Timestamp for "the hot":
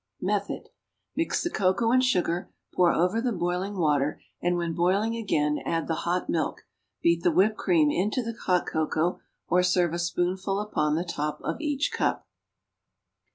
5.87-6.27, 8.23-8.65